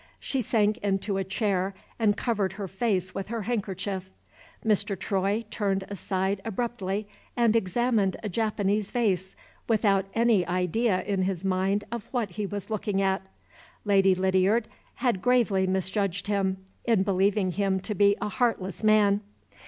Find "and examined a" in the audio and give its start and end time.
7.37-8.27